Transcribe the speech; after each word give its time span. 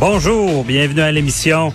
Bonjour, 0.00 0.62
bienvenue 0.62 1.00
à 1.00 1.10
l'émission. 1.10 1.72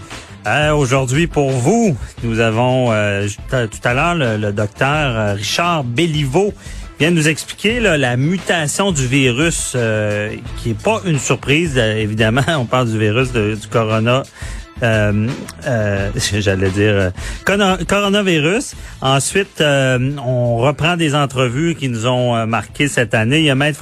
Euh, 0.47 0.71
Aujourd'hui, 0.71 1.27
pour 1.27 1.51
vous, 1.51 1.97
nous 2.23 2.39
avons 2.39 2.89
euh, 2.93 3.27
tout 3.49 3.79
à 3.83 3.93
l'heure 3.93 4.15
le, 4.15 4.53
docteur 4.53 4.87
euh, 4.89 5.33
Richard 5.33 5.83
Béliveau 5.83 6.53
vient 6.99 7.11
nous 7.11 7.27
expliquer 7.27 7.81
la 7.81 8.15
mutation 8.15 8.93
du 8.93 9.05
virus, 9.05 9.75
qui 10.57 10.69
est 10.69 10.81
pas 10.81 11.01
une 11.05 11.19
surprise, 11.19 11.77
évidemment. 11.77 12.43
On 12.57 12.65
parle 12.65 12.89
du 12.89 12.97
virus 12.97 13.33
de, 13.33 13.55
du 13.59 13.67
corona 13.67 14.23
j'allais 16.39 16.69
dire 16.71 17.11
euh, 17.49 17.77
coronavirus. 17.87 18.75
Ensuite, 19.01 19.61
euh, 19.61 20.11
on 20.23 20.57
reprend 20.57 20.97
des 20.97 21.15
entrevues 21.15 21.75
qui 21.75 21.89
nous 21.89 22.05
ont 22.05 22.35
euh, 22.35 22.45
marqué 22.45 22.87
cette 22.87 23.13
année. 23.13 23.39
Il 23.39 23.45
y 23.45 23.49
a 23.49 23.55
Maître 23.55 23.79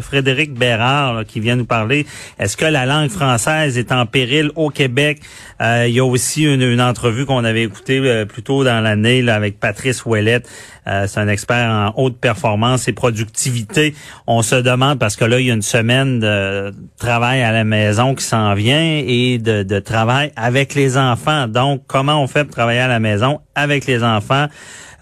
Frédéric 0.00 0.54
Bérard 0.54 1.14
là, 1.14 1.24
qui 1.24 1.40
vient 1.40 1.56
nous 1.56 1.64
parler. 1.64 2.06
Est-ce 2.38 2.56
que 2.56 2.64
la 2.64 2.86
langue 2.86 3.10
française 3.10 3.76
est 3.76 3.90
en 3.92 4.06
péril 4.06 4.50
au 4.54 4.70
Québec? 4.70 5.20
il 5.58 5.92
y 5.92 6.00
a 6.00 6.04
aussi 6.04 6.44
une, 6.44 6.60
une 6.60 6.82
entrevue 6.82 7.24
qu'on 7.24 7.42
avait 7.42 7.62
écoutée 7.62 8.26
plus 8.26 8.42
tôt 8.42 8.62
dans 8.62 8.82
l'année 8.82 9.26
avec 9.26 9.58
Patrice 9.58 10.04
Ouellette. 10.04 10.46
C'est 10.84 11.18
un 11.18 11.28
expert 11.28 11.70
en 11.70 11.94
haute 11.96 12.18
performance 12.18 12.88
et 12.88 12.92
productivité. 12.92 13.94
On 14.26 14.42
se 14.42 14.56
demande, 14.56 14.98
parce 14.98 15.16
que 15.16 15.24
là, 15.24 15.40
il 15.40 15.46
y 15.46 15.50
a 15.50 15.54
une 15.54 15.62
semaine 15.62 16.20
de 16.20 16.74
travail 16.98 17.42
à 17.42 17.52
la 17.52 17.64
maison 17.64 18.14
qui 18.14 18.22
s'en 18.22 18.52
vient 18.52 19.02
et 19.06 19.38
de, 19.38 19.62
de 19.62 19.78
travail 19.78 20.30
avec 20.36 20.74
les 20.74 20.96
enfants. 20.98 21.48
Donc, 21.48 21.84
comment 21.86 22.22
on 22.22 22.26
fait 22.26 22.44
pour 22.44 22.54
travailler 22.54 22.80
à 22.80 22.88
la 22.88 23.00
maison? 23.00 23.40
Avec 23.56 23.86
les 23.86 24.04
enfants? 24.04 24.46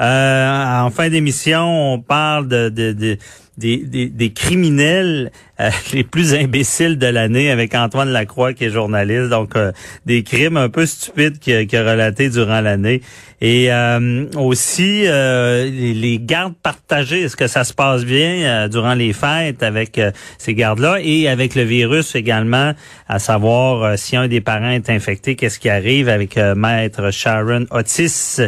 Euh, 0.01 0.81
en 0.81 0.91
fin 0.91 1.11
d'émission, 1.11 1.93
on 1.93 2.01
parle 2.01 2.49
de, 2.49 2.69
de, 2.71 2.93
de 2.93 3.19
des, 3.57 3.79
des, 3.79 4.09
des, 4.09 4.33
criminels 4.33 5.31
euh, 5.61 5.71
les 5.93 6.05
plus 6.05 6.35
imbéciles 6.35 6.99
de 6.99 7.07
l'année 7.07 7.51
avec 7.51 7.75
Antoine 7.75 8.11
Lacroix 8.11 8.53
qui 8.53 8.65
est 8.65 8.71
journaliste. 8.71 9.29
Donc, 9.29 9.57
euh, 9.57 9.73
des 10.07 10.23
crimes 10.23 10.57
un 10.57 10.69
peu 10.69 10.87
stupides 10.87 11.39
qu'il 11.39 11.55
a, 11.55 11.81
a 11.81 11.93
relatés 11.93 12.31
durant 12.31 12.61
l'année. 12.61 13.01
Et 13.41 13.71
euh, 13.71 14.27
aussi, 14.37 15.03
les, 15.03 15.95
les, 15.95 16.19
gardes 16.19 16.55
partagées, 16.63 17.23
est-ce 17.23 17.37
que 17.37 17.47
ça 17.47 17.65
se 17.65 17.75
passe 17.75 18.05
bien 18.05 18.69
durant 18.69 18.95
les 18.95 19.13
fêtes 19.13 19.63
avec 19.63 20.01
ces 20.39 20.55
gardes-là? 20.55 20.99
Et 21.03 21.29
avec 21.29 21.55
le 21.55 21.63
virus 21.63 22.15
également, 22.15 22.73
à 23.07 23.19
savoir 23.19 23.99
si 23.99 24.17
un 24.17 24.29
des 24.29 24.41
parents 24.41 24.71
est 24.71 24.89
infecté, 24.89 25.37
qu'est-ce 25.37 25.59
qui 25.59 25.69
arrive 25.69 26.09
avec 26.09 26.39
maître 26.39 27.11
Sharon 27.11 27.67
Otis. 27.71 28.41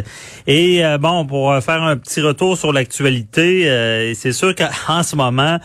Et 0.47 0.81
bon, 0.99 1.25
pour 1.25 1.57
faire 1.61 1.83
un 1.83 1.97
petit 1.97 2.21
retour 2.21 2.57
sur 2.57 2.73
l'actualité, 2.73 4.13
c'est 4.15 4.31
sûr 4.31 4.53
qu'en 4.55 5.03
ce 5.03 5.15
moment, 5.15 5.59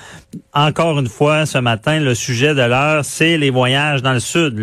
encore 0.54 0.98
une 0.98 1.08
fois, 1.08 1.46
ce 1.46 1.58
matin, 1.58 2.00
le 2.00 2.14
sujet 2.14 2.54
de 2.54 2.62
l'heure, 2.62 3.04
c'est 3.04 3.38
les 3.38 3.50
voyages 3.50 4.02
dans 4.02 4.12
le 4.12 4.20
sud. 4.20 4.58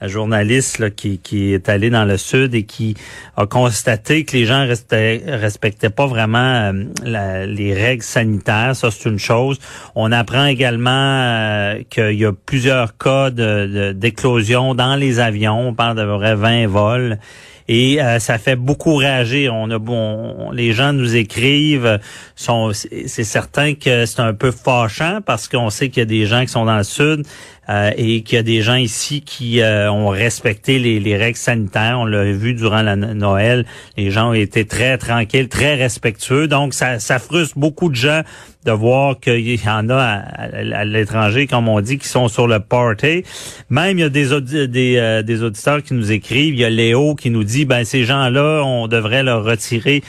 la 0.00 0.08
journaliste 0.08 0.78
là, 0.78 0.90
qui, 0.90 1.18
qui, 1.18 1.52
est 1.52 1.68
allée 1.68 1.90
dans 1.90 2.04
le 2.04 2.16
sud 2.16 2.54
et 2.54 2.64
qui 2.64 2.94
a 3.36 3.46
constaté 3.46 4.24
que 4.24 4.36
les 4.36 4.44
gens 4.44 4.66
restaient, 4.66 5.22
respectaient 5.26 5.90
pas 5.90 6.06
vraiment 6.06 6.72
euh, 7.04 7.46
les 7.46 7.74
règles 7.74 8.02
sanitaires. 8.02 8.74
Ça, 8.74 8.90
c'est 8.90 9.08
une 9.08 9.18
chose. 9.18 9.58
On 9.94 10.12
apprend 10.12 10.46
également 10.46 10.90
euh, 10.90 11.82
qu'il 11.88 12.18
y 12.18 12.24
a 12.24 12.32
plusieurs 12.32 12.96
cas 12.96 13.30
d'éclosion 13.30 14.74
dans 14.74 14.96
les 14.96 15.20
avions. 15.20 15.68
On 15.68 15.74
parle 15.74 15.96
de 15.96 16.02
vrai 16.02 16.34
20 16.34 16.66
vols 16.66 17.18
et 17.72 18.02
euh, 18.02 18.18
ça 18.18 18.36
fait 18.38 18.56
beaucoup 18.56 18.96
réagir. 18.96 19.54
On 19.54 19.70
a 19.70 19.78
bon, 19.78 20.50
les 20.50 20.72
gens 20.72 20.92
nous 20.92 21.14
écrivent, 21.14 22.00
sont, 22.34 22.72
c'est 22.72 23.22
certain 23.22 23.74
que 23.74 24.06
c'est 24.06 24.18
un 24.18 24.34
peu 24.34 24.50
fâchant 24.50 25.20
parce 25.24 25.46
qu'on 25.46 25.70
sait 25.70 25.88
qu'il 25.88 26.00
y 26.00 26.02
a 26.02 26.06
des 26.06 26.26
gens 26.26 26.40
qui 26.40 26.48
sont 26.48 26.64
dans 26.64 26.78
le 26.78 26.82
sud 26.82 27.24
euh, 27.70 27.92
et 27.96 28.22
qu'il 28.22 28.34
y 28.34 28.38
a 28.38 28.42
des 28.42 28.62
gens 28.62 28.74
ici 28.74 29.20
qui 29.20 29.60
euh, 29.60 29.92
ont 29.92 30.08
respecté 30.08 30.80
les, 30.80 30.98
les, 30.98 31.16
règles 31.16 31.36
sanitaires. 31.36 31.98
On 32.00 32.04
l'a 32.04 32.24
vu 32.24 32.54
durant 32.54 32.82
la 32.82 32.96
Noël, 32.96 33.64
les 33.96 34.10
gens 34.10 34.32
été 34.32 34.64
très 34.64 34.98
tranquilles, 34.98 35.48
très 35.48 35.76
respectueux. 35.76 36.48
Donc 36.48 36.74
ça, 36.74 36.98
ça 36.98 37.20
frustre 37.20 37.56
beaucoup 37.58 37.88
de 37.88 37.94
gens 37.94 38.22
de 38.64 38.72
voir 38.72 39.20
qu'il 39.20 39.54
y 39.54 39.68
en 39.68 39.88
a 39.88 40.02
à, 40.02 40.84
l'étranger, 40.84 41.46
comme 41.46 41.68
on 41.68 41.80
dit, 41.80 41.98
qui 41.98 42.08
sont 42.08 42.28
sur 42.28 42.48
le 42.48 42.58
party. 42.58 43.22
Même 43.70 43.98
il 43.98 44.02
y 44.02 44.04
a 44.04 44.08
des, 44.08 44.66
des, 44.66 44.96
euh, 44.96 45.22
des 45.22 45.42
auditeurs 45.42 45.82
qui 45.82 45.94
nous 45.94 46.10
écrivent. 46.10 46.54
Il 46.54 46.60
y 46.60 46.64
a 46.64 46.70
Léo 46.70 47.14
qui 47.14 47.30
nous 47.30 47.44
dit, 47.44 47.66
ben 47.66 47.84
ces 47.84 48.04
gens-là, 48.04 48.62
on 48.64 48.88
devrait 48.88 49.22
leur 49.22 49.44
retirer 49.44 50.02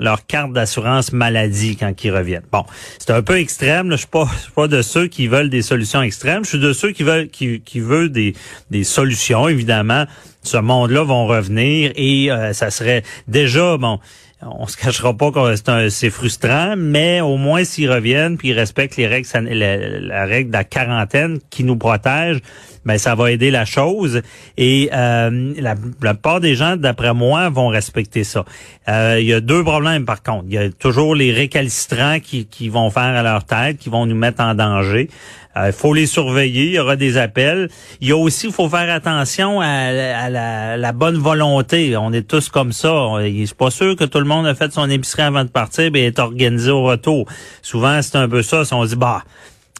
leur 0.00 0.26
carte 0.26 0.52
d'assurance 0.52 1.12
maladie 1.12 1.76
quand 1.76 1.92
ils 2.02 2.10
reviennent. 2.10 2.46
Bon, 2.50 2.64
c'est 2.98 3.10
un 3.10 3.22
peu 3.22 3.38
extrême. 3.38 3.90
Là. 3.90 3.96
Je 3.96 4.00
suis 4.00 4.08
pas, 4.08 4.28
suis 4.40 4.52
pas 4.52 4.68
de 4.68 4.82
ceux 4.82 5.06
qui 5.06 5.28
veulent 5.28 5.50
des 5.50 5.62
solutions 5.62 6.02
extrêmes. 6.02 6.44
Je 6.44 6.50
suis 6.50 6.58
de 6.58 6.72
ceux 6.72 6.92
qui 6.92 7.02
veulent, 7.02 7.28
qui, 7.28 7.60
qui 7.60 7.80
veulent 7.80 8.10
des, 8.10 8.34
des 8.70 8.84
solutions. 8.84 9.48
Évidemment, 9.48 10.06
ce 10.42 10.56
monde-là 10.56 11.02
vont 11.02 11.26
revenir 11.26 11.92
et 11.96 12.30
euh, 12.30 12.52
ça 12.52 12.70
serait 12.70 13.02
déjà 13.28 13.76
bon 13.76 13.98
on 14.42 14.66
se 14.66 14.76
cachera 14.76 15.14
pas 15.14 15.30
que 15.30 15.88
c'est 15.88 16.10
frustrant, 16.10 16.74
mais 16.76 17.20
au 17.20 17.36
moins 17.36 17.64
s'ils 17.64 17.90
reviennent 17.90 18.36
puis 18.36 18.48
ils 18.48 18.58
respectent 18.58 18.96
les 18.96 19.06
règles, 19.06 19.28
la, 19.50 20.24
règle 20.26 20.50
de 20.50 20.56
la 20.56 20.64
quarantaine 20.64 21.38
qui 21.50 21.64
nous 21.64 21.76
protège, 21.76 22.40
ben 22.84 22.98
ça 22.98 23.14
va 23.14 23.30
aider 23.30 23.50
la 23.50 23.64
chose. 23.64 24.20
Et 24.56 24.90
euh, 24.92 25.54
la, 25.58 25.74
la 26.02 26.14
plupart 26.14 26.40
des 26.40 26.54
gens, 26.54 26.76
d'après 26.76 27.14
moi, 27.14 27.48
vont 27.48 27.68
respecter 27.68 28.24
ça. 28.24 28.44
Euh, 28.88 29.18
il 29.20 29.26
y 29.26 29.32
a 29.32 29.40
deux 29.40 29.64
problèmes 29.64 30.04
par 30.04 30.22
contre. 30.22 30.44
Il 30.48 30.54
y 30.54 30.58
a 30.58 30.70
toujours 30.70 31.14
les 31.14 31.32
récalcitrants 31.32 32.20
qui, 32.20 32.46
qui 32.46 32.68
vont 32.68 32.90
faire 32.90 33.02
à 33.02 33.22
leur 33.22 33.44
tête, 33.44 33.78
qui 33.78 33.88
vont 33.88 34.04
nous 34.04 34.16
mettre 34.16 34.42
en 34.42 34.54
danger. 34.54 35.08
Il 35.56 35.60
euh, 35.60 35.72
faut 35.72 35.94
les 35.94 36.06
surveiller, 36.06 36.64
il 36.64 36.72
y 36.72 36.78
aura 36.78 36.96
des 36.96 37.16
appels. 37.16 37.68
Il 38.00 38.08
y 38.08 38.12
a 38.12 38.16
aussi, 38.16 38.46
il 38.46 38.52
faut 38.52 38.68
faire 38.68 38.92
attention 38.92 39.60
à, 39.60 40.28
la, 40.28 40.92
bonne 40.92 41.16
volonté. 41.16 41.96
On 41.96 42.12
est 42.12 42.26
tous 42.26 42.48
comme 42.48 42.72
ça. 42.72 42.90
Je 43.20 43.44
suis 43.46 43.54
pas 43.54 43.70
sûr 43.70 43.94
que 43.94 44.04
tout 44.04 44.18
le 44.18 44.24
monde 44.24 44.46
a 44.46 44.54
fait 44.54 44.72
son 44.72 44.90
épicerie 44.90 45.22
avant 45.22 45.44
de 45.44 45.50
partir 45.50 45.90
et 45.94 46.06
est 46.06 46.18
organisé 46.18 46.70
au 46.70 46.82
retour. 46.82 47.26
Souvent, 47.62 48.02
c'est 48.02 48.16
un 48.16 48.28
peu 48.28 48.42
ça. 48.42 48.64
Si 48.64 48.74
on 48.74 48.84
dit, 48.84 48.96
bah, 48.96 49.22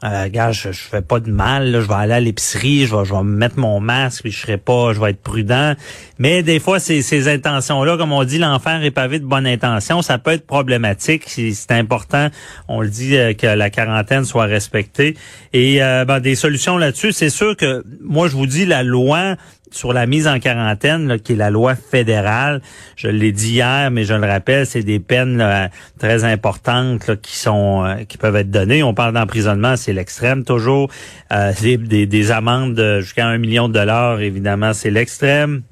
euh, 0.03 0.28
gars, 0.28 0.50
je, 0.53 0.72
je 0.72 0.82
fais 0.82 1.03
pas 1.03 1.21
de 1.21 1.31
mal, 1.31 1.73
je 1.81 1.87
vais 1.87 1.94
aller 1.94 2.12
à 2.12 2.20
l'épicerie, 2.20 2.85
je 2.85 2.94
vais, 2.94 3.05
je 3.05 3.14
vais 3.14 3.23
mettre 3.23 3.58
mon 3.58 3.81
masque, 3.81 4.23
puis 4.23 4.32
je 4.32 4.41
serai 4.41 4.58
pas, 4.58 4.93
je 4.93 5.00
vais 5.00 5.11
être 5.11 5.23
prudent. 5.23 5.75
Mais 6.19 6.43
des 6.43 6.58
fois, 6.58 6.81
ces, 6.81 7.00
ces 7.00 7.29
intentions-là, 7.29 7.96
comme 7.96 8.12
on 8.12 8.25
dit, 8.25 8.38
l'enfer 8.38 8.82
est 8.82 8.91
pavé 8.91 9.19
de 9.19 9.25
bonnes 9.25 9.46
intentions, 9.46 10.02
ça 10.02 10.19
peut 10.19 10.32
être 10.32 10.46
problématique. 10.46 11.23
C'est 11.26 11.70
important, 11.70 12.29
on 12.69 12.81
le 12.81 12.88
dit, 12.88 13.17
euh, 13.17 13.35
que 13.35 13.46
la 13.46 13.70
quarantaine 13.70 14.25
soit 14.25 14.44
respectée. 14.44 15.17
Et 15.52 15.82
euh, 15.82 16.05
ben, 16.05 16.20
des 16.20 16.35
solutions 16.35 16.76
là-dessus, 16.76 17.12
c'est 17.12 17.31
sûr 17.31 17.56
que 17.56 17.85
moi, 18.02 18.29
je 18.29 18.35
vous 18.35 18.47
dis, 18.47 18.67
la 18.67 18.82
loi 18.82 19.37
sur 19.75 19.93
la 19.93 20.06
mise 20.06 20.29
en 20.29 20.38
quarantaine, 20.38 21.19
qui 21.19 21.32
est 21.32 21.37
la 21.37 21.50
loi 21.50 21.75
fédérale. 21.75 22.62
Je 22.97 23.09
l'ai 23.09 23.32
dit 23.32 23.55
hier, 23.55 23.91
mais 23.91 24.05
je 24.05 24.15
le 24.15 24.26
rappelle, 24.26 24.67
c'est 24.67 24.82
des 24.82 25.00
peines 25.00 25.71
très 25.99 26.25
importantes 26.25 27.21
qui 27.21 27.37
sont 27.37 27.85
euh, 27.85 28.05
qui 28.05 28.19
peuvent 28.19 28.37
être 28.37 28.50
données. 28.50 28.82
On 28.82 28.94
parle 28.94 29.15
d'emprisonnement, 29.15 29.76
c'est 29.76 29.93
l'extrême 29.93 30.44
toujours. 30.44 30.91
Euh, 31.32 31.53
des, 31.62 32.06
des, 32.06 32.31
amendes 32.31 33.00
jusqu'à 33.00 33.26
un 33.26 33.38
million 33.38 33.69
de 33.69 33.75
dollars, 33.75 34.21
évidemment, 34.21 34.73
c'est 34.73 34.91
l'extrême. 34.91 35.62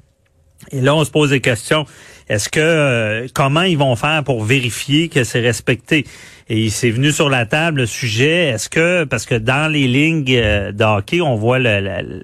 Et 0.73 0.81
là, 0.81 0.95
on 0.95 1.03
se 1.05 1.11
pose 1.11 1.29
des 1.29 1.41
questions. 1.41 1.85
Est-ce 2.29 2.49
que 2.49 2.59
euh, 2.59 3.27
comment 3.33 3.61
ils 3.63 3.77
vont 3.77 3.95
faire 3.95 4.23
pour 4.23 4.43
vérifier 4.43 5.07
que 5.07 5.23
c'est 5.23 5.41
respecté? 5.41 6.05
Et 6.49 6.69
c'est 6.69 6.89
venu 6.89 7.11
sur 7.11 7.29
la 7.29 7.45
table 7.45 7.81
le 7.81 7.85
sujet. 7.85 8.47
Est-ce 8.47 8.69
que 8.69 9.03
parce 9.03 9.25
que 9.25 9.35
dans 9.35 9.71
les 9.71 9.87
lignes 9.87 10.25
euh, 10.29 10.71
de 10.71 10.83
hockey, 10.83 11.21
on 11.21 11.35
voit 11.35 11.59
le, 11.59 12.21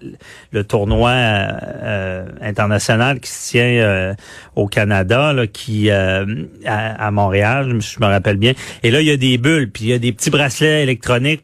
le, 0.51 0.63
tournoi 0.63 1.11
euh, 1.11 2.25
international 2.41 3.19
qui 3.19 3.29
se 3.29 3.49
tient 3.51 4.15
au 4.55 4.67
Canada, 4.67 5.31
là, 5.31 5.47
qui 5.47 5.91
à, 5.91 6.25
à, 6.65 7.11
Montréal, 7.11 7.79
je 7.79 7.99
me 7.99 8.05
rappelle 8.05 8.37
bien. 8.37 8.53
Et 8.83 8.91
là, 8.91 9.01
il 9.01 9.07
y 9.07 9.11
a 9.11 9.17
des 9.17 9.37
bulles, 9.37 9.69
puis 9.69 9.85
il 9.85 9.89
y 9.89 9.93
a 9.93 9.99
des 9.99 10.11
petits 10.11 10.29
bracelets 10.29 10.83
électroniques 10.83 11.43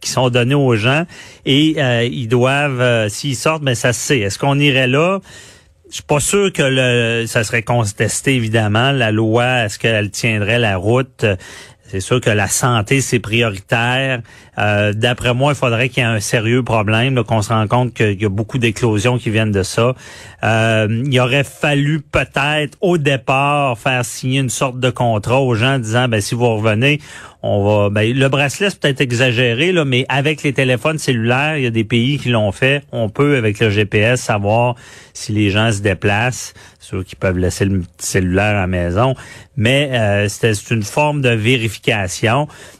qui, 0.00 0.10
sont 0.10 0.28
donnés 0.28 0.54
aux 0.54 0.76
gens 0.76 1.06
et 1.46 1.76
ils 2.06 2.28
doivent, 2.28 3.08
s'ils 3.08 3.36
sortent, 3.36 3.62
mais 3.62 3.72
ben, 3.72 3.76
ça 3.76 3.92
se 3.92 4.00
sait. 4.00 4.18
Est-ce 4.20 4.38
qu'on 4.38 4.58
irait 4.58 4.88
là? 4.88 5.20
Je 5.92 5.96
suis 5.96 6.04
pas 6.04 6.20
sûr 6.20 6.50
que 6.54 6.62
le, 6.62 7.26
ça 7.26 7.44
serait 7.44 7.62
contesté, 7.62 8.34
évidemment. 8.34 8.92
La 8.92 9.10
loi, 9.10 9.66
est-ce 9.66 9.78
qu'elle 9.78 10.10
tiendrait 10.10 10.58
la 10.58 10.78
route? 10.78 11.26
C'est 11.92 12.00
sûr 12.00 12.22
que 12.22 12.30
la 12.30 12.48
santé, 12.48 13.02
c'est 13.02 13.18
prioritaire. 13.18 14.22
Euh, 14.56 14.94
d'après 14.94 15.34
moi, 15.34 15.52
il 15.52 15.54
faudrait 15.54 15.90
qu'il 15.90 16.02
y 16.02 16.06
ait 16.06 16.08
un 16.08 16.20
sérieux 16.20 16.62
problème, 16.62 17.22
qu'on 17.22 17.42
se 17.42 17.50
rend 17.50 17.66
compte 17.66 17.92
qu'il 17.92 18.20
y 18.20 18.24
a 18.24 18.30
beaucoup 18.30 18.56
d'éclosions 18.56 19.18
qui 19.18 19.28
viennent 19.28 19.52
de 19.52 19.62
ça. 19.62 19.94
Euh, 20.42 21.02
il 21.04 21.20
aurait 21.20 21.44
fallu 21.44 22.00
peut-être 22.00 22.78
au 22.80 22.96
départ 22.96 23.78
faire 23.78 24.06
signer 24.06 24.40
une 24.40 24.48
sorte 24.48 24.80
de 24.80 24.88
contrat 24.88 25.42
aux 25.42 25.54
gens 25.54 25.78
disant 25.78 26.08
ben 26.08 26.22
si 26.22 26.34
vous 26.34 26.48
revenez, 26.56 26.98
on 27.42 27.62
va 27.62 27.90
ben, 27.90 28.10
le 28.12 28.28
bracelet 28.28 28.70
c'est 28.70 28.80
peut-être 28.80 29.00
exagéré 29.00 29.72
là, 29.72 29.84
mais 29.84 30.06
avec 30.08 30.42
les 30.42 30.52
téléphones 30.52 30.98
cellulaires, 30.98 31.58
il 31.58 31.64
y 31.64 31.66
a 31.66 31.70
des 31.70 31.84
pays 31.84 32.18
qui 32.18 32.30
l'ont 32.30 32.52
fait. 32.52 32.84
On 32.90 33.08
peut 33.08 33.36
avec 33.36 33.60
le 33.60 33.68
GPS 33.68 34.20
savoir 34.20 34.76
si 35.12 35.32
les 35.32 35.50
gens 35.50 35.70
se 35.70 35.80
déplacent, 35.80 36.54
ceux 36.80 37.02
qui 37.02 37.16
peuvent 37.16 37.38
laisser 37.38 37.64
le 37.64 37.82
cellulaire 37.98 38.56
à 38.56 38.62
la 38.62 38.66
maison, 38.66 39.14
mais 39.56 39.90
euh, 39.92 40.28
c'est 40.28 40.70
une 40.70 40.82
forme 40.82 41.20
de 41.20 41.30
vérification. 41.30 41.81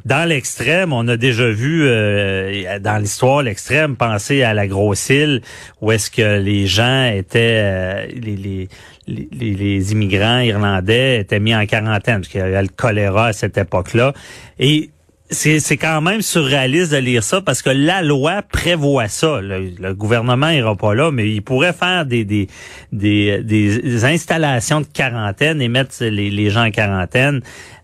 Dans 0.05 0.29
l'extrême, 0.29 0.93
on 0.93 1.07
a 1.09 1.17
déjà 1.17 1.51
vu 1.51 1.83
euh, 1.85 2.79
dans 2.79 2.99
l'histoire 2.99 3.43
l'extrême 3.43 3.97
penser 3.97 4.43
à 4.43 4.55
la 4.55 4.67
grosse 4.67 5.09
île 5.09 5.43
où 5.81 5.93
est-ce 5.93 6.11
que 6.11 6.41
les 6.41 6.67
gens 6.67 7.11
étaient 7.13 7.61
euh, 7.63 8.07
les, 8.15 8.37
les 8.37 8.69
les, 9.09 9.29
les, 9.33 9.93
immigrants 9.93 10.39
irlandais 10.39 11.21
étaient 11.21 11.41
mis 11.41 11.55
en 11.57 11.67
quarantaine 11.67 12.21
parce 12.21 12.29
qu'il 12.29 12.41
y 12.41 12.45
avait 12.45 12.63
le 12.63 12.69
choléra 12.69 13.27
à 13.27 13.33
cette 13.33 13.59
époque-là. 13.59 14.13
Et 14.61 14.91
c'est 15.33 15.77
quand 15.77 16.01
même 16.03 16.21
surréaliste 16.21 16.93
de 16.93 16.99
lire 16.99 17.25
ça 17.25 17.41
parce 17.41 17.63
que 17.63 17.71
la 17.71 18.03
loi 18.03 18.43
prévoit 18.43 19.09
ça. 19.09 19.41
Le, 19.41 19.93
gouvernement 19.95 20.51
ira 20.51 20.77
pas 20.77 20.95
là, 20.95 21.11
mais 21.11 21.29
il 21.31 21.43
pourrait 21.43 21.73
faire 21.73 22.07
des, 22.07 22.25
des, 22.25 22.49
des, 22.93 23.43
des 23.43 24.05
installations 24.05 24.83
de 24.83 24.87
quarantaine 24.87 25.61
et 25.63 25.69
mettre 25.69 25.93
les, 26.05 26.31
les 26.31 26.51
gens 26.51 26.67
en 26.67 26.71
quarantaine. 26.71 27.41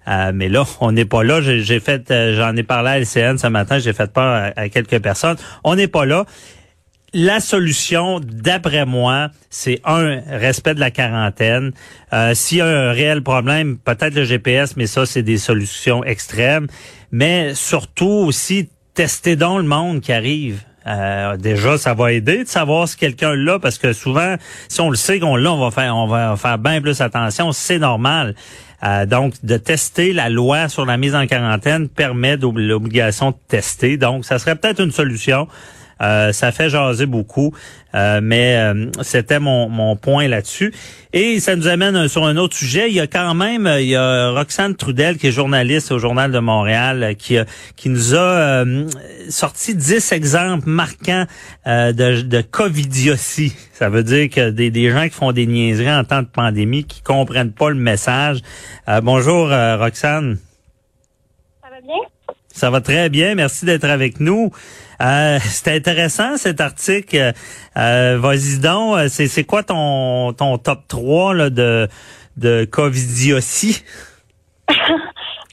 Euh, 0.08 0.32
mais 0.34 0.48
là, 0.48 0.64
on 0.80 0.92
n'est 0.92 1.04
pas 1.04 1.22
là. 1.22 1.40
J'ai 1.40 1.80
fait, 1.80 2.10
euh, 2.10 2.36
j'en 2.36 2.56
ai 2.56 2.62
parlé 2.62 2.90
à 2.90 2.98
LCN 2.98 3.36
ce 3.38 3.46
matin. 3.46 3.78
J'ai 3.78 3.92
fait 3.92 4.12
peur 4.12 4.52
à 4.56 4.68
quelques 4.68 5.00
personnes. 5.00 5.36
On 5.64 5.74
n'est 5.74 5.88
pas 5.88 6.06
là 6.06 6.24
la 7.14 7.40
solution, 7.40 8.20
d'après 8.20 8.84
moi, 8.84 9.30
c'est 9.50 9.80
un 9.84 10.20
respect 10.28 10.74
de 10.74 10.80
la 10.80 10.90
quarantaine. 10.90 11.72
Euh, 12.12 12.34
S'il 12.34 12.58
y 12.58 12.60
a 12.60 12.66
un 12.66 12.92
réel 12.92 13.22
problème, 13.22 13.78
peut-être 13.78 14.14
le 14.14 14.24
GPS, 14.24 14.76
mais 14.76 14.86
ça, 14.86 15.06
c'est 15.06 15.22
des 15.22 15.38
solutions 15.38 16.04
extrêmes. 16.04 16.66
Mais 17.10 17.54
surtout 17.54 18.04
aussi, 18.26 18.68
tester 18.94 19.36
dans 19.36 19.58
le 19.58 19.64
monde 19.64 20.00
qui 20.00 20.12
arrive. 20.12 20.62
Euh, 20.86 21.36
déjà, 21.36 21.78
ça 21.78 21.94
va 21.94 22.12
aider 22.12 22.44
de 22.44 22.48
savoir 22.48 22.88
si 22.88 22.96
quelqu'un 22.96 23.34
l'a, 23.34 23.58
parce 23.58 23.78
que 23.78 23.92
souvent, 23.92 24.36
si 24.68 24.80
on 24.80 24.90
le 24.90 24.96
sait 24.96 25.20
qu'on 25.20 25.36
l'a, 25.36 25.52
on 25.52 25.58
va 25.58 25.70
faire, 25.70 25.96
on 25.96 26.06
va 26.06 26.36
faire 26.36 26.58
bien 26.58 26.80
plus 26.80 27.00
attention. 27.00 27.52
C'est 27.52 27.78
normal. 27.78 28.34
Euh, 28.84 29.06
donc, 29.06 29.34
de 29.42 29.56
tester 29.56 30.12
la 30.12 30.28
loi 30.28 30.68
sur 30.68 30.86
la 30.86 30.96
mise 30.96 31.14
en 31.14 31.26
quarantaine 31.26 31.88
permet 31.88 32.36
l'obligation 32.36 33.32
de 33.32 33.36
tester. 33.48 33.96
Donc, 33.96 34.24
ça 34.24 34.38
serait 34.38 34.54
peut-être 34.54 34.80
une 34.80 34.92
solution. 34.92 35.48
Euh, 36.00 36.32
ça 36.32 36.52
fait 36.52 36.70
jaser 36.70 37.06
beaucoup, 37.06 37.52
euh, 37.94 38.20
mais 38.22 38.56
euh, 38.56 38.86
c'était 39.02 39.40
mon, 39.40 39.68
mon 39.68 39.96
point 39.96 40.28
là-dessus. 40.28 40.72
Et 41.12 41.40
ça 41.40 41.56
nous 41.56 41.66
amène 41.66 42.08
sur 42.08 42.24
un 42.24 42.36
autre 42.36 42.56
sujet. 42.56 42.88
Il 42.88 42.94
y 42.94 43.00
a 43.00 43.06
quand 43.06 43.34
même, 43.34 43.68
il 43.80 43.86
y 43.86 43.96
a 43.96 44.30
Roxane 44.30 44.76
Trudel 44.76 45.16
qui 45.16 45.28
est 45.28 45.32
journaliste 45.32 45.90
au 45.90 45.98
Journal 45.98 46.30
de 46.30 46.38
Montréal, 46.38 47.14
qui, 47.18 47.38
qui 47.76 47.88
nous 47.88 48.14
a 48.14 48.64
sorti 49.28 49.74
dix 49.74 50.12
exemples 50.12 50.68
marquants 50.68 51.24
de, 51.66 52.22
de 52.22 52.40
covidiotie. 52.42 53.54
Ça 53.72 53.88
veut 53.88 54.02
dire 54.02 54.28
que 54.28 54.50
des, 54.50 54.70
des 54.70 54.90
gens 54.90 55.04
qui 55.04 55.14
font 55.14 55.32
des 55.32 55.46
niaiseries 55.46 55.90
en 55.92 56.04
temps 56.04 56.22
de 56.22 56.28
pandémie, 56.28 56.84
qui 56.84 57.00
comprennent 57.00 57.52
pas 57.52 57.70
le 57.70 57.76
message. 57.76 58.40
bonjour 59.02 59.48
Roxane. 59.48 60.38
Ça 62.58 62.70
va 62.70 62.80
très 62.80 63.08
bien. 63.08 63.36
Merci 63.36 63.66
d'être 63.66 63.84
avec 63.84 64.18
nous. 64.18 64.50
Euh, 65.00 65.38
C'était 65.40 65.76
intéressant 65.76 66.36
cet 66.36 66.60
article. 66.60 67.32
Euh, 67.76 68.18
Vas-y 68.18 68.58
donc, 68.58 68.98
c'est 69.08 69.44
quoi 69.44 69.62
ton, 69.62 70.32
ton 70.32 70.58
top 70.58 70.80
3 70.88 71.34
là, 71.34 71.50
de, 71.50 71.86
de 72.36 72.64
Covidiotie? 72.64 73.84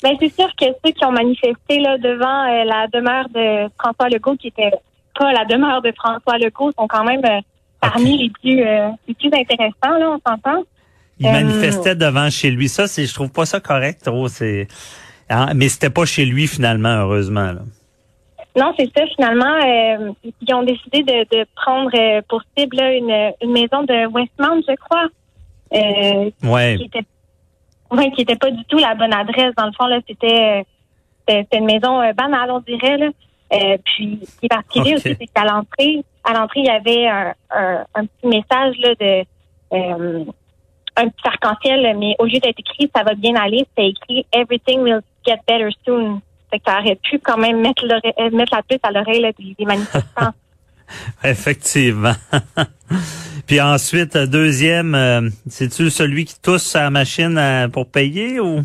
ben, 0.03 0.15
c'est 0.19 0.33
sûr 0.33 0.49
que 0.59 0.65
ceux 0.83 0.91
qui 0.93 1.05
ont 1.05 1.11
manifesté 1.11 1.79
là, 1.79 1.99
devant 1.99 2.47
euh, 2.49 2.63
la 2.63 2.87
demeure 2.91 3.29
de 3.29 3.71
François 3.79 4.09
Legault, 4.09 4.35
qui 4.35 4.47
était 4.47 4.71
pas 5.17 5.31
la 5.31 5.45
demeure 5.45 5.83
de 5.83 5.93
François 5.95 6.39
Legault, 6.39 6.71
sont 6.71 6.87
quand 6.87 7.03
même 7.03 7.23
euh, 7.23 7.39
parmi 7.81 8.17
les 8.17 8.31
plus 8.31 8.63
euh, 8.63 8.89
les 9.07 9.13
plus 9.13 9.27
intéressants, 9.27 9.99
là, 9.99 10.09
on 10.09 10.19
s'entend. 10.27 10.63
Il 11.19 11.31
manifestait 11.31 11.95
devant 11.95 12.31
chez 12.31 12.49
lui. 12.49 12.67
Ça, 12.67 12.87
c'est, 12.87 13.05
je 13.05 13.13
trouve 13.13 13.29
pas 13.29 13.45
ça 13.45 13.59
correct, 13.59 14.01
trop. 14.03 14.27
C'est, 14.27 14.67
hein, 15.29 15.53
mais 15.55 15.69
c'était 15.69 15.89
pas 15.89 16.05
chez 16.05 16.25
lui 16.25 16.47
finalement, 16.47 16.89
heureusement. 16.89 17.51
Là. 17.51 17.61
Non, 18.55 18.73
c'est 18.77 18.89
ça. 18.95 19.05
Finalement, 19.15 19.53
euh, 19.53 20.11
ils 20.23 20.53
ont 20.53 20.63
décidé 20.63 21.03
de, 21.03 21.45
prendre 21.55 21.91
euh, 21.93 22.21
pour 22.29 22.41
cible 22.57 22.79
une, 22.79 23.33
une, 23.41 23.51
maison 23.51 23.83
de 23.83 24.07
Westmount, 24.07 24.61
je 24.67 24.75
crois. 24.75 25.07
Euh, 25.73 26.31
ouais. 26.43 26.77
Qui 26.77 26.85
était, 26.85 27.05
ouais, 27.91 28.11
qui 28.11 28.21
était 28.21 28.37
pas 28.37 28.51
du 28.51 28.63
tout 28.65 28.77
la 28.77 28.95
bonne 28.95 29.13
adresse. 29.13 29.53
Dans 29.57 29.65
le 29.65 29.73
fond, 29.73 29.87
là, 29.87 29.99
c'était 30.07 30.65
c'était 31.27 31.57
une 31.57 31.65
maison 31.65 31.99
banale, 32.13 32.51
on 32.51 32.59
dirait. 32.59 32.97
Là. 32.97 33.09
puis, 33.83 34.19
ce 34.23 34.39
qui 34.39 34.45
est 34.45 34.49
particulier 34.49 34.95
aussi, 34.95 35.15
c'est 35.19 35.27
qu'à 35.27 35.43
l'entrée, 35.43 36.03
à 36.23 36.33
l'entrée, 36.33 36.61
il 36.61 36.65
y 36.65 36.69
avait 36.69 37.07
un, 37.07 37.33
un, 37.95 38.05
petit 38.05 38.27
message 38.27 38.75
là, 38.77 38.93
de 38.95 39.25
un 40.97 41.09
petit 41.09 41.27
arc-en-ciel, 41.27 41.97
mais 41.97 42.15
au 42.19 42.25
lieu 42.25 42.39
d'être 42.39 42.59
écrit 42.59 42.89
"Ça 42.95 43.03
va 43.03 43.15
bien 43.15 43.35
aller", 43.35 43.65
c'était 43.69 43.89
écrit 43.89 44.25
"Everything 44.31 44.81
will 44.81 45.01
get 45.25 45.39
better 45.47 45.69
soon". 45.85 46.21
Fait 46.49 46.59
que 46.59 46.65
ça 46.65 46.79
aurait 46.79 46.95
pu 46.95 47.19
quand 47.19 47.37
même 47.37 47.61
mettre, 47.61 47.83
euh, 47.83 48.29
mettre 48.31 48.55
la 48.55 48.61
puce 48.63 48.79
à 48.83 48.91
l'oreille 48.91 49.25
des, 49.57 49.65
manifestants. 49.65 50.31
Effectivement. 51.23 52.13
Puis 53.47 53.61
ensuite, 53.61 54.15
euh, 54.15 54.27
deuxième, 54.27 54.95
euh, 54.95 55.29
c'est-tu 55.47 55.89
celui 55.89 56.25
qui 56.25 56.39
tousse 56.39 56.63
sa 56.63 56.89
machine 56.89 57.69
pour 57.73 57.87
payer 57.87 58.39
ou? 58.39 58.61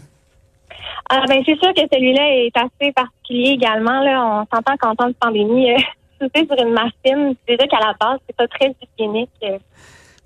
Ah 1.13 1.25
ben 1.27 1.43
c'est 1.45 1.59
sûr 1.59 1.75
que 1.75 1.83
celui-là 1.93 2.23
est 2.45 2.57
assez 2.57 2.93
particulier 2.93 3.51
également. 3.51 4.01
Là. 4.01 4.25
On 4.25 4.57
s'entend 4.57 4.77
qu'en 4.77 4.95
temps 4.95 5.09
de 5.09 5.15
pandémie, 5.15 5.75
tousser 6.21 6.47
sur 6.47 6.65
une 6.65 6.73
machine, 6.73 7.35
déjà 7.49 7.67
qu'à 7.67 7.81
la 7.81 7.95
base, 7.99 8.21
c'est 8.27 8.37
pas 8.37 8.47
très 8.47 8.73
hygiénique. 8.97 9.31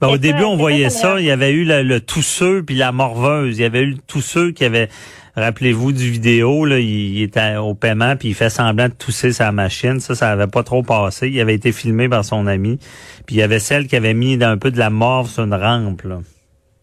Ben, 0.00 0.08
au 0.08 0.18
début, 0.18 0.44
on 0.44 0.56
voyait 0.56 0.90
ça. 0.90 1.20
Il 1.20 1.24
y 1.24 1.30
avait 1.30 1.52
eu 1.52 1.64
le, 1.64 1.82
le 1.82 2.00
tousseux 2.00 2.62
puis 2.62 2.74
la 2.74 2.92
morveuse. 2.92 3.58
Il 3.58 3.62
y 3.62 3.64
avait 3.64 3.82
eu 3.82 3.90
le 3.90 3.98
tousseux 3.98 4.52
qui 4.52 4.64
avait 4.64 4.88
Rappelez-vous 5.36 5.90
du 5.90 6.10
vidéo, 6.10 6.64
là, 6.64 6.78
il, 6.78 7.20
était 7.20 7.56
au 7.56 7.74
paiement 7.74 8.14
puis 8.16 8.28
il 8.28 8.34
fait 8.34 8.50
semblant 8.50 8.88
de 8.88 8.94
tousser 8.94 9.32
sa 9.32 9.50
machine. 9.50 9.98
Ça, 9.98 10.14
ça 10.14 10.30
avait 10.30 10.46
pas 10.46 10.62
trop 10.62 10.84
passé. 10.84 11.28
Il 11.28 11.40
avait 11.40 11.54
été 11.54 11.72
filmé 11.72 12.08
par 12.08 12.24
son 12.24 12.46
ami. 12.46 12.78
Puis 13.26 13.36
il 13.36 13.38
y 13.38 13.42
avait 13.42 13.58
celle 13.58 13.88
qui 13.88 13.96
avait 13.96 14.14
mis 14.14 14.42
un 14.42 14.58
peu 14.58 14.70
de 14.70 14.78
la 14.78 14.90
morve 14.90 15.28
sur 15.28 15.42
une 15.42 15.54
rampe. 15.54 16.02
Là. 16.02 16.18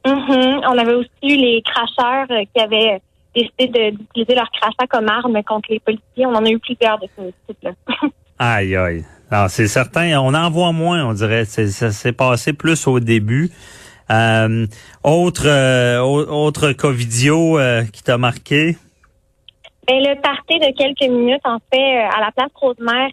Mm-hmm. 0.06 0.66
On 0.70 0.78
avait 0.78 0.96
aussi 0.96 1.10
eu 1.24 1.38
les 1.38 1.62
cracheurs 1.64 2.28
euh, 2.30 2.44
qui 2.54 2.62
avaient 2.62 3.02
décidé 3.34 3.92
d'utiliser 3.92 4.36
leur 4.36 4.50
crachat 4.52 4.88
comme 4.90 5.08
arme 5.08 5.42
contre 5.44 5.72
les 5.72 5.80
policiers. 5.80 6.26
On 6.26 6.36
en 6.36 6.46
a 6.46 6.50
eu 6.50 6.60
plusieurs 6.60 7.00
de 7.00 7.08
ce 7.18 7.22
type-là. 7.48 7.72
aïe, 8.40 8.76
aïe. 8.76 9.06
Alors, 9.34 9.50
c'est 9.50 9.68
certain, 9.68 10.20
on 10.20 10.34
en 10.34 10.50
voit 10.50 10.74
moins, 10.74 11.06
on 11.06 11.14
dirait. 11.14 11.46
Ça 11.46 11.92
s'est 11.92 12.12
passé 12.12 12.52
plus 12.52 12.86
au 12.86 13.00
début. 13.00 13.50
Euh, 14.12 14.68
autre 15.06 15.48
euh, 15.48 16.00
autre 16.00 16.74
Covidio 16.74 17.58
euh, 17.58 17.84
qui 17.86 18.04
t'a 18.04 18.18
marqué? 18.18 18.76
Ben, 19.88 20.04
le 20.04 20.20
party 20.20 20.60
de 20.60 20.76
quelques 20.78 21.10
minutes, 21.10 21.46
en 21.46 21.60
fait, 21.74 21.98
à 22.00 22.20
la 22.20 22.32
place 22.36 22.52
Rosemère, 22.56 23.10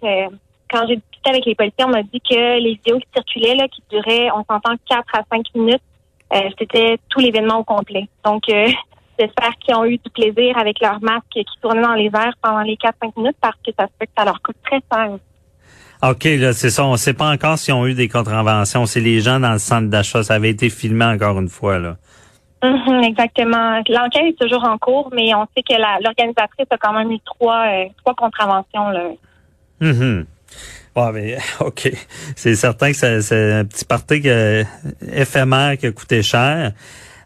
quand 0.68 0.88
j'ai 0.88 0.96
discuté 0.96 1.30
avec 1.30 1.46
les 1.46 1.54
policiers, 1.54 1.84
on 1.84 1.90
m'a 1.90 2.02
dit 2.02 2.20
que 2.20 2.58
les 2.58 2.74
vidéos 2.74 2.98
qui 2.98 3.08
circulaient, 3.14 3.54
là, 3.54 3.68
qui 3.68 3.82
duraient, 3.88 4.28
on 4.32 4.44
s'entend, 4.44 4.74
4 4.90 5.04
à 5.12 5.22
5 5.30 5.46
minutes, 5.54 5.82
c'était 6.58 6.98
tout 7.08 7.20
l'événement 7.20 7.60
au 7.60 7.64
complet. 7.64 8.08
Donc, 8.24 8.42
j'espère 9.18 9.56
qu'ils 9.60 9.76
ont 9.76 9.84
eu 9.84 9.98
du 9.98 10.10
plaisir 10.12 10.58
avec 10.58 10.80
leur 10.80 11.00
masque 11.00 11.26
qui 11.30 11.44
tournait 11.62 11.80
dans 11.80 11.94
les 11.94 12.10
airs 12.12 12.34
pendant 12.42 12.62
les 12.62 12.74
4-5 12.74 13.12
minutes 13.16 13.36
parce 13.40 13.56
que 13.64 13.70
ça 13.78 13.86
se 13.86 13.92
fait 14.00 14.06
que 14.06 14.12
ça 14.18 14.24
leur 14.24 14.42
coûte 14.42 14.56
très 14.64 14.80
cher. 14.92 15.16
OK, 16.02 16.24
là, 16.24 16.52
c'est 16.52 16.70
ça. 16.70 16.84
On 16.84 16.92
ne 16.92 16.96
sait 16.96 17.14
pas 17.14 17.30
encore 17.30 17.58
s'ils 17.58 17.74
ont 17.74 17.86
eu 17.86 17.94
des 17.94 18.08
contraventions. 18.08 18.86
C'est 18.86 19.00
les 19.00 19.20
gens 19.20 19.40
dans 19.40 19.52
le 19.52 19.58
centre 19.58 19.88
d'achat. 19.88 20.22
Ça 20.22 20.34
avait 20.34 20.50
été 20.50 20.70
filmé 20.70 21.04
encore 21.04 21.38
une 21.38 21.48
fois, 21.48 21.78
là. 21.78 21.96
Mhm, 22.62 23.04
exactement. 23.04 23.80
L'enquête 23.88 24.26
est 24.26 24.38
toujours 24.40 24.64
en 24.64 24.78
cours, 24.78 25.10
mais 25.14 25.32
on 25.34 25.46
sait 25.56 25.62
que 25.62 25.74
l'organisatrice 26.02 26.66
a 26.70 26.76
quand 26.76 26.92
même 26.92 27.10
eu 27.12 27.20
trois, 27.24 27.66
euh, 27.68 27.84
trois 27.98 28.14
contraventions. 28.14 28.88
Là. 28.90 29.10
Mm 29.80 30.24
mais, 31.12 31.38
OK. 31.60 31.90
C'est 32.36 32.54
certain 32.54 32.92
que 32.92 33.20
c'est 33.20 33.52
un 33.52 33.64
petit 33.64 33.84
parti 33.84 34.20
que, 34.20 34.64
éphémère 35.12 35.76
qui 35.78 35.86
a 35.86 35.92
coûté 35.92 36.22
cher. 36.22 36.72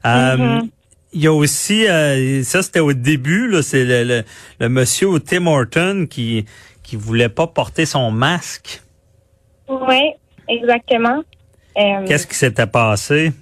Euh, 0.04 0.36
mm-hmm. 0.36 0.68
Il 1.14 1.22
y 1.22 1.26
a 1.26 1.32
aussi, 1.32 1.86
euh, 1.86 2.42
ça 2.42 2.62
c'était 2.62 2.80
au 2.80 2.94
début, 2.94 3.46
là, 3.46 3.62
c'est 3.62 3.84
le, 3.84 4.24
le, 4.60 4.68
monsieur 4.68 5.08
au 5.08 5.18
Tim 5.18 5.46
Horton 5.46 6.06
qui 6.08 6.46
qui 6.92 6.96
voulait 6.96 7.30
pas 7.30 7.46
porter 7.46 7.86
son 7.86 8.10
masque. 8.10 8.82
Oui, 9.66 10.12
exactement. 10.46 11.22
Euh, 11.78 12.06
Qu'est-ce 12.06 12.26
qui 12.26 12.34
s'était 12.34 12.66
passé? 12.66 13.32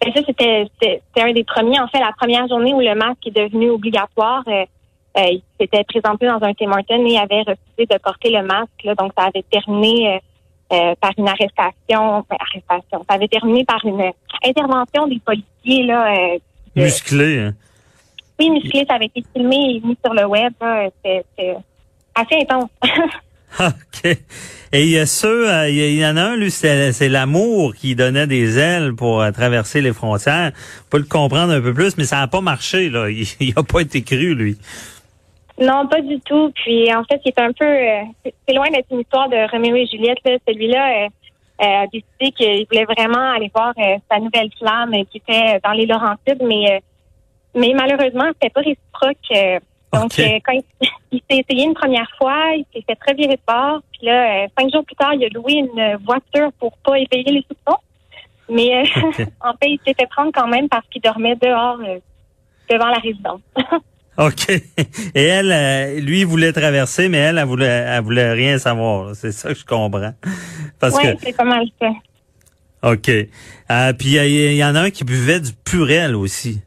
Ben, 0.00 0.10
ça, 0.14 0.22
c'était 0.26 1.02
un 1.18 1.32
des 1.34 1.44
premiers. 1.44 1.78
En 1.80 1.88
fait, 1.88 1.98
la 1.98 2.14
première 2.16 2.48
journée 2.48 2.72
où 2.72 2.80
le 2.80 2.94
masque 2.94 3.26
est 3.26 3.36
devenu 3.36 3.68
obligatoire, 3.68 4.42
euh, 4.48 4.64
euh, 5.18 5.26
il 5.32 5.42
s'était 5.60 5.84
présenté 5.84 6.28
dans 6.28 6.42
un 6.42 6.54
Tim 6.54 6.70
Hortons 6.70 7.04
et 7.06 7.18
avait 7.18 7.40
refusé 7.40 7.84
de 7.90 7.98
porter 8.02 8.30
le 8.30 8.42
masque. 8.42 8.86
donc, 8.98 9.12
ça 9.18 9.24
avait 9.26 9.44
terminé 9.50 10.18
par 10.70 11.10
une 11.18 11.28
arrestation. 11.28 12.24
arrestation. 12.30 13.04
Ça 13.06 13.16
avait 13.16 13.28
terminé 13.28 13.66
par 13.66 13.84
une 13.84 14.12
intervention 14.42 15.08
des 15.08 15.18
policiers. 15.18 15.84
Là, 15.84 16.38
musclé, 16.74 17.38
hein? 17.38 17.54
Oui, 18.38 18.48
musclé. 18.48 18.86
Ça 18.88 18.94
avait 18.94 19.12
été 19.14 19.22
filmé 19.34 19.56
et 19.56 19.86
mis 19.86 19.98
sur 20.02 20.14
le 20.14 20.24
web. 20.24 20.54
C'était 21.04 21.56
assez 22.14 22.36
intense. 22.42 22.70
OK. 23.60 24.16
Et 24.72 24.84
il 24.84 24.90
y 24.90 24.98
a 24.98 25.06
ceux, 25.06 25.50
euh, 25.50 25.68
il 25.68 25.96
y 25.96 26.06
en 26.06 26.16
a 26.16 26.22
un, 26.22 26.36
lui, 26.36 26.52
c'est 26.52 27.08
l'amour 27.08 27.74
qui 27.74 27.96
donnait 27.96 28.28
des 28.28 28.56
ailes 28.56 28.94
pour 28.94 29.20
euh, 29.20 29.32
traverser 29.32 29.80
les 29.80 29.92
frontières. 29.92 30.52
On 30.86 30.90
peut 30.90 30.98
le 30.98 31.04
comprendre 31.04 31.52
un 31.52 31.60
peu 31.60 31.74
plus, 31.74 31.96
mais 31.96 32.04
ça 32.04 32.18
n'a 32.18 32.28
pas 32.28 32.40
marché, 32.40 32.88
là. 32.88 33.08
Il 33.40 33.54
n'a 33.56 33.64
pas 33.64 33.80
été 33.80 34.02
cru, 34.02 34.34
lui. 34.34 34.58
Non, 35.60 35.88
pas 35.88 36.00
du 36.00 36.20
tout. 36.20 36.52
Puis, 36.54 36.94
en 36.94 37.02
fait, 37.02 37.20
c'est 37.24 37.38
un 37.40 37.52
peu, 37.52 37.66
euh, 37.66 38.30
c'est 38.46 38.54
loin 38.54 38.70
d'être 38.70 38.86
une 38.92 39.00
histoire 39.00 39.28
de 39.28 39.50
Roméo 39.50 39.74
et 39.74 39.86
Juliette. 39.86 40.18
Celui-là 40.46 41.08
a 41.58 41.86
décidé 41.88 42.30
qu'il 42.30 42.66
voulait 42.70 42.86
vraiment 42.86 43.32
aller 43.32 43.50
voir 43.52 43.74
sa 44.10 44.18
nouvelle 44.20 44.50
flamme 44.56 44.92
qui 45.10 45.18
était 45.18 45.60
dans 45.62 45.72
les 45.72 45.84
Laurentides, 45.84 46.42
mais, 46.42 46.80
mais 47.54 47.74
malheureusement, 47.74 48.30
c'était 48.32 48.48
pas 48.48 48.60
réciproque. 48.60 49.60
Donc, 49.92 50.12
quand 50.16 50.52
il, 51.10 51.20
s'est 51.28 51.38
essayé 51.38 51.64
une 51.64 51.74
première 51.74 52.08
fois, 52.16 52.52
il 52.54 52.64
s'est 52.72 52.84
fait 52.86 52.94
très 52.94 53.14
virer 53.14 53.34
de 53.34 53.40
bord. 53.46 53.82
Puis 53.92 54.06
là, 54.06 54.44
euh, 54.44 54.48
cinq 54.58 54.72
jours 54.72 54.84
plus 54.84 54.94
tard, 54.96 55.14
il 55.14 55.24
a 55.24 55.28
loué 55.28 55.54
une 55.54 55.96
voiture 56.04 56.52
pour 56.58 56.76
pas 56.78 56.98
éveiller 56.98 57.32
les 57.32 57.46
soupçons. 57.48 57.78
Mais 58.48 58.78
euh, 58.78 59.24
en 59.40 59.52
fait, 59.52 59.68
il 59.68 59.80
s'est 59.84 59.94
fait 59.98 60.08
prendre 60.08 60.30
quand 60.32 60.46
même 60.46 60.68
parce 60.68 60.86
qu'il 60.88 61.02
dormait 61.02 61.36
dehors 61.36 61.78
euh, 61.80 61.98
devant 62.70 62.88
la 62.88 62.98
résidence. 62.98 63.40
OK. 64.18 64.50
Et 65.14 65.22
elle, 65.22 66.04
lui, 66.04 66.20
il 66.20 66.26
voulait 66.26 66.52
traverser, 66.52 67.08
mais 67.08 67.18
elle, 67.18 67.38
elle 67.38 67.46
voulait, 67.46 67.66
elle 67.66 68.02
voulait 68.02 68.32
rien 68.32 68.58
savoir. 68.58 69.14
C'est 69.14 69.32
ça 69.32 69.48
que 69.48 69.58
je 69.58 69.64
comprends. 69.64 70.12
Parce 70.78 70.94
ouais, 70.96 71.16
c'est 71.20 71.36
pas 71.36 71.44
mal 71.44 71.66
ça. 71.80 71.90
OK. 72.82 73.10
puis 73.98 74.08
il 74.16 74.54
y, 74.54 74.64
en 74.64 74.74
a 74.74 74.80
un 74.80 74.90
qui 74.90 75.04
buvait 75.04 75.40
du 75.40 75.52
purel 75.52 76.14
aussi. 76.14 76.60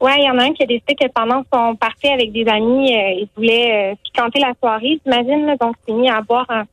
Ouais, 0.00 0.14
il 0.18 0.24
y 0.24 0.30
en 0.30 0.38
a 0.38 0.44
un 0.44 0.52
qui 0.52 0.62
a 0.62 0.66
décidé 0.66 0.94
que 0.94 1.08
pendant 1.08 1.42
son 1.52 1.74
parti 1.76 2.08
avec 2.08 2.32
des 2.32 2.46
amis, 2.46 2.94
euh, 2.94 3.20
il 3.20 3.28
voulait 3.34 3.92
euh, 3.92 3.94
piquanter 4.04 4.40
la 4.40 4.52
soirée, 4.60 5.00
j'imagine. 5.04 5.56
Donc, 5.60 5.76
il 5.86 5.92
s'est 5.92 5.98
mis 5.98 6.10
à 6.10 6.20
boire 6.20 6.46
un, 6.50 6.64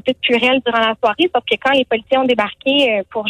peu 0.00 0.12
de 0.12 0.18
purel 0.20 0.60
durant 0.66 0.80
la 0.80 0.94
soirée. 1.00 1.30
Sauf 1.32 1.44
que 1.48 1.56
quand 1.62 1.72
les 1.72 1.84
policiers 1.84 2.18
ont 2.18 2.24
débarqué 2.24 2.98
euh, 2.98 3.02
pour 3.10 3.26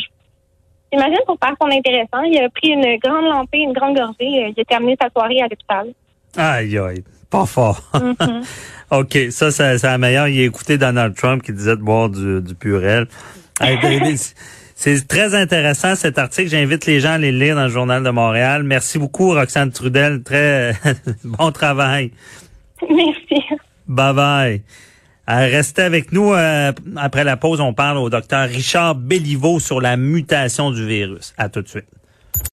J'imagine 0.92 1.20
pour 1.26 1.38
faire 1.42 1.54
son 1.58 1.68
intéressant, 1.68 2.20
il 2.22 2.38
a 2.38 2.50
pris 2.50 2.68
une 2.68 2.98
grande 2.98 3.24
lampée, 3.24 3.60
une 3.60 3.72
grande 3.72 3.96
gorgée. 3.96 4.52
il 4.54 4.54
a 4.60 4.64
terminé 4.64 4.94
sa 5.00 5.08
soirée 5.08 5.40
à 5.40 5.44
l'hôpital. 5.44 5.88
Aïe, 6.36 6.76
aïe. 6.76 7.02
Pas 7.30 7.46
fort. 7.46 7.80
Mm-hmm. 7.94 8.44
OK, 9.00 9.18
ça, 9.30 9.50
c'est 9.50 9.82
la 9.82 9.96
meilleure. 9.96 10.28
Il 10.28 10.38
a 10.42 10.44
écouté 10.44 10.76
Donald 10.76 11.14
Trump 11.16 11.42
qui 11.42 11.54
disait 11.54 11.76
de 11.76 11.82
boire 11.82 12.10
du, 12.10 12.42
du 12.42 12.54
purel. 12.54 13.06
C'est 14.84 15.06
très 15.06 15.36
intéressant 15.36 15.94
cet 15.94 16.18
article. 16.18 16.48
J'invite 16.48 16.86
les 16.86 16.98
gens 16.98 17.10
à 17.10 17.12
aller 17.12 17.30
le 17.30 17.38
lire 17.38 17.54
dans 17.54 17.62
le 17.62 17.68
Journal 17.68 18.02
de 18.02 18.10
Montréal. 18.10 18.64
Merci 18.64 18.98
beaucoup, 18.98 19.30
Roxane 19.30 19.70
Trudel. 19.70 20.24
Très 20.24 20.72
bon 21.24 21.52
travail. 21.52 22.10
Merci. 22.90 23.44
Bye 23.86 24.12
bye. 24.12 24.62
Euh, 25.30 25.46
restez 25.46 25.82
avec 25.82 26.10
nous. 26.10 26.32
Euh, 26.32 26.72
après 26.96 27.22
la 27.22 27.36
pause, 27.36 27.60
on 27.60 27.72
parle 27.72 27.98
au 27.98 28.10
docteur 28.10 28.48
Richard 28.48 28.96
Belliveau 28.96 29.60
sur 29.60 29.80
la 29.80 29.96
mutation 29.96 30.72
du 30.72 30.84
virus. 30.84 31.32
À 31.38 31.48
tout 31.48 31.62
de 31.62 31.68
suite. 31.68 31.86